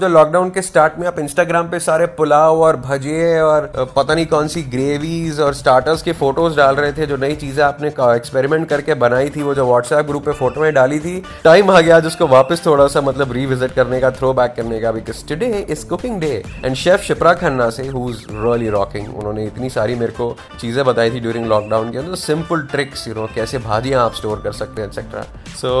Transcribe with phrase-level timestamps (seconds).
[0.00, 4.24] जो लॉकडाउन के स्टार्ट में आप इंस्टाग्राम पे सारे पुलाव और भजे और पता नहीं
[4.26, 8.68] कौन सी ग्रेवीज और स्टार्टर्स के फ़ोटोज़ डाल रहे थे, जो नई चीज़ें आपने एक्सपेरिमेंट
[8.68, 12.00] करके बनाई थी, वो जो व्हाट्सएप ग्रुप पे फ़ोटो में डाली थी। टाइम आ गया
[12.00, 15.86] जिसको वापस थोड़ा सा मतलब रिविजिट करने का थ्रो बैक करने का because today is
[15.88, 20.12] cooking day and chef Shipra Khanna से हु इज़ रियली रॉकिंग उन्होंने इतनी सारी मेरे
[20.12, 20.28] को
[20.60, 24.42] चीज़ें बताई थी ड्यूरिंग लॉकडाउन के अंदर सिंपल ट्रिक्स यू नो कैसे भाजियाँ आप स्टोर
[24.44, 25.24] कर सकते हैं एक्सेट्रा
[25.56, 25.74] सो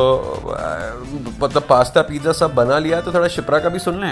[1.42, 4.04] मतलब पास्ता पिज्जा सब बना लिया तो थोड़ा शिप्रा का भी सुन लें।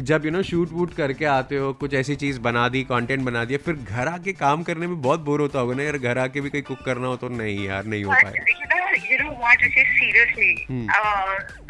[0.00, 3.44] जब यू नो शूट वूट करके आते हो कुछ ऐसी चीज़ बना दी कंटेंट बना
[3.44, 6.40] दिया फिर घर आके काम करने में बहुत बोर होता होगा ना यार घर आके
[6.40, 10.88] भी कहीं कुक करना हो तो नहीं यार नहीं हो पाया सीरियसली हम्म।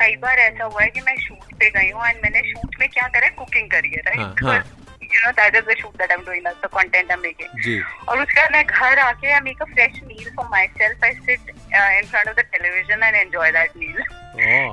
[0.01, 2.89] कई बार ऐसा हुआ है कि मैं शूट पे गई हूँ एंड मैंने शूट में
[2.89, 4.43] क्या करा कुकिंग करी है right
[5.05, 8.09] you know that is the shoot that I am doing the content I am making
[8.09, 10.49] और उसके बाद मैं घर आके I make a fresh meal for
[10.79, 13.99] myself I sit in front of the television and enjoy that meal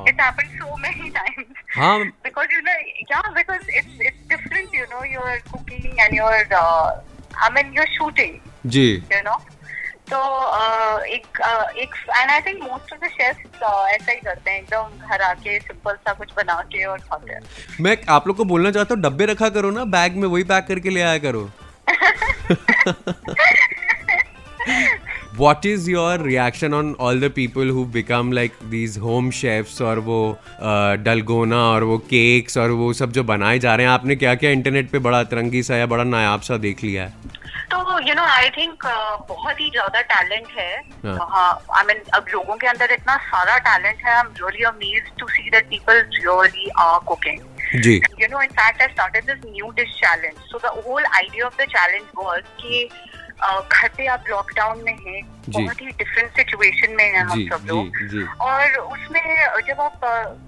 [0.09, 2.73] it happened so many times हाँ because you know
[3.11, 6.91] yeah because it's it's different you know you're cooking and you're uh,
[7.45, 8.37] I mean you're shooting
[8.67, 9.39] जी। you know.
[10.11, 14.51] तो uh, एक uh, एक and I think most of the chefs ऐसा ही करते
[14.51, 17.41] हैं एकदम घर आके सिंपल सा कुछ बना के और खाते हैं।
[17.81, 20.65] मैं आप लोग को बोलना चाहता हूँ डब्बे रखा करो ना बैग में वही पैक
[20.65, 21.49] करके ले आया करो।
[25.41, 29.99] what is your reaction on all the people who become like these home chefs और
[30.07, 30.19] वो
[31.05, 33.93] डलगोना uh, और वो केक्स और वो सब जो बनाए जा रहे हैं?
[33.93, 37.13] आपने क्या क्या इंटरनेट पे बड़ा तरंगी सा या बड़ा नायाब सा देख लिया है?
[37.71, 38.85] तो यू नो आई थिंक
[39.29, 44.13] बहुत ही ज़्यादा टैलेंट है। आई मीन अब लोगों के अंदर इतना सारा टैलेंट है
[44.13, 48.49] I am really amazed to see that people really are cooking ji. You know in
[48.59, 52.41] fact I started this new dish challenge so the whole idea of the challenge was
[52.61, 52.89] कि
[53.43, 58.41] घर पे आप lockdown में हैं बहुत ही different situation में हैं हम सब लोग।
[58.41, 59.21] और उसमें
[59.67, 60.05] जब आप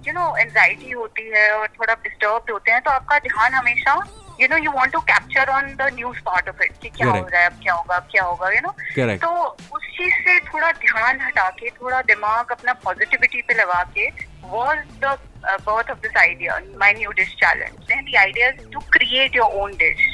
[0.08, 3.96] यू नो एंजाइटी होती है और थोड़ा डिस्टर्ब होते हैं तो आपका ध्यान हमेशा
[4.42, 7.26] you know you want to capture on the news part of it कि क्या हो
[7.26, 8.76] रहा है अब क्या होगा अब क्या होगा यू नो
[9.18, 9.34] तो
[9.76, 14.10] उस चीज़ से थोड़ा ध्यान हटा के थोड़ा दिमाग अपना पॉजिटिविटी पे लगा के
[14.48, 19.36] was the birth of this idea my new dish challenge and the idea to create
[19.36, 20.08] your own dish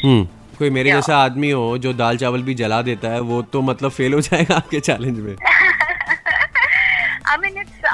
[0.59, 3.91] कोई मेरे जैसा आदमी हो जो दाल चावल भी जला देता है वो तो मतलब
[3.91, 5.35] फेल हो जाएगा आपके चैलेंज में.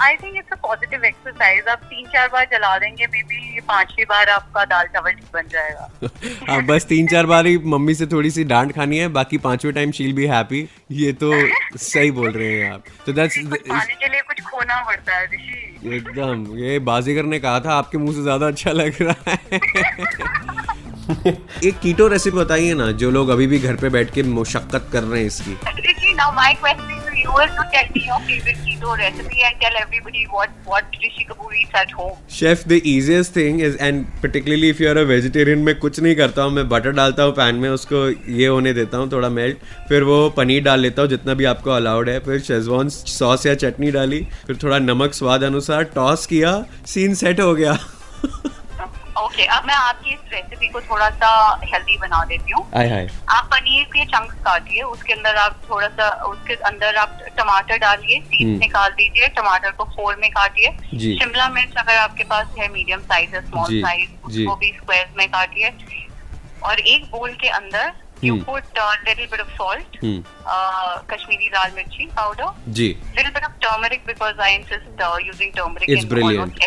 [0.06, 1.68] I think it's a positive exercise.
[1.70, 5.48] आप तीन चार बार जला देंगे, मे बी पांचवी बार आपका दाल चावल ठीक बन
[5.52, 5.90] जाएगा.
[6.50, 9.72] हाँ बस तीन चार बार ही मम्मी से थोड़ी सी डांट खानी है, बाकी पांचवे
[9.72, 10.68] टाइम शील बी हैप्पी.
[10.92, 11.32] ये तो
[11.78, 12.84] सही बोल रहे हैं आप.
[13.06, 15.96] तो दैट्स पाने के लिए कुछ खोना पड़ता है ऋषि.
[15.96, 19.60] एकदम ये बाजीगर ने कहा था आपके मुँह से ज़्यादा अच्छा लग रहा है.
[21.66, 25.04] एक कीटो रेसिपी बताइए ना जो लोग अभी भी घर पे बैठ के मुशक्कत कर
[25.04, 25.54] रहे हैं इसकी।
[32.32, 36.16] Chef the easiest thing is and particularly if you are a vegetarian मैं कुछ नहीं
[36.16, 39.58] करता हूँ मैं बटर डालता हूँ पैन में उसको ये होने देता हूँ थोड़ा मेल्ट
[39.90, 43.56] फिर वो पनीर डाल लेता हूँ जितना भी आपको अलाउड है फिर शेजवान सॉस या
[43.56, 47.78] चटनी डाली फिर थोड़ा नमक स्वाद अनुसार टॉस किया सीन सेट हो गया।
[49.36, 51.30] ओके okay, अब मैं आपकी इस रेसिपी को थोड़ा सा
[51.64, 52.64] हेल्दी बना देती हूँ।
[53.36, 58.20] आप पनीर के चंक्स काटिए उसके अंदर आप थोड़ा सा उसके अंदर आप टमाटर डालिए
[58.22, 60.72] सीड हम्म। निकाल दीजिए टमाटर को फोर में काटिए।
[61.20, 65.28] शिमला मिर्च अगर आपके पास है मीडियम साइज़ है स्मॉल साइज़ उसको भी स्क्वायर में
[65.28, 65.74] काटिए।
[66.64, 67.94] और एक बोल के अंदर
[69.08, 70.20] little bit of salt, hmm.
[70.48, 72.88] uh, Kashmiri lal mirchi powder, ji.
[73.18, 76.40] little bit of turmeric because I insist uh, using turmeric it's in brilliant.
[76.40, 76.64] almost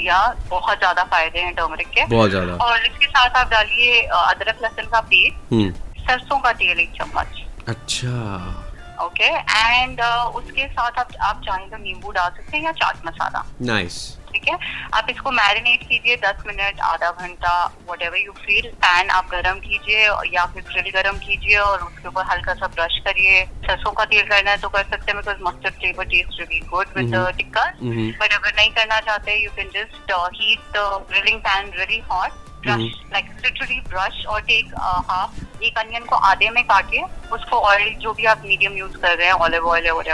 [0.00, 0.48] everything that you eat.
[0.48, 0.48] Hmm.
[0.48, 4.58] या बहुत ज़्यादा फ़ायदे हैं turmeric के बहुत ज़्यादा और इसके साथ आप डालिए अदरक
[4.62, 5.70] लहसुन का पेस्ट हम्म।
[6.06, 7.26] सरसों का तेल एक चम्मच
[7.68, 8.64] अच्छा
[9.04, 10.00] ओके एंड
[10.34, 14.48] उसके साथ आप आप चाहें तो नींबू डाल सकते हैं या चाट मसाला नाइस ठीक
[14.50, 14.58] है?
[14.94, 17.52] आप इसको मैरिनेट कीजिए दस मिनट आधा घंटा
[17.90, 20.04] whatever you feel pan आप गर्म कीजिए
[20.34, 24.28] या फिर ग्रिल गर्म कीजिए और उसके ऊपर हल्का सा ब्रश करिए। सरसों का तेल
[24.28, 28.32] करना है तो कर सकते हैं because mustard flavour taste really good with tikka but
[28.32, 33.30] अगर नहीं करना चाहते you can just heat the grilling pan really hot brush like
[33.44, 34.74] literally brush और टेक
[35.10, 37.02] हाफ़ एक अनियन को आधे में काटिए
[37.32, 40.08] उसको ऑयल जो भी आप मीडियम यूज़ कर रहे हैं ऑलिव ऑयल या वट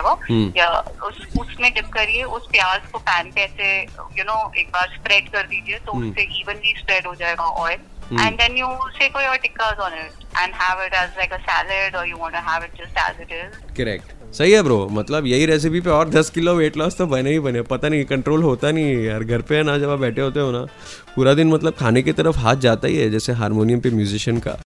[0.56, 0.69] या
[1.02, 3.82] उस उसमें डिप करिए उस प्याज को पैन पे ऐसे
[4.19, 6.02] यू नो एक बार स्प्रेड कर दीजिए तो hmm.
[6.02, 7.79] उससे इवनली स्प्रेड हो जाएगा oil
[8.20, 11.97] and then you sec your tikkas on it and have it as like a salad
[11.97, 15.26] और you want to have it just as it is correct सही है ब्रो मतलब
[15.26, 17.62] यही रेसिपी पे और दस किलो वेट लॉस तो बने ही बने.
[17.62, 19.25] पता नहीं कंट्रोल होता नहीं है यार.
[19.25, 20.64] घर पे है ना जब आप बैठे होते हो ना
[21.17, 24.56] पूरा दिन मतलब खाने की तरफ़ हाथ जाता ही है जैसे हारमोनियम पे म्यूजिशियन का.